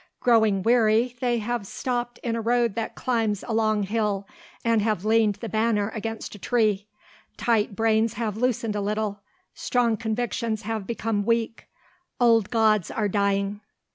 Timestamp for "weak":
11.23-11.67